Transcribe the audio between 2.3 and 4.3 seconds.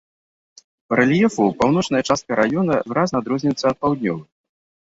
раёна выразна адрозніваецца ад паўднёвай.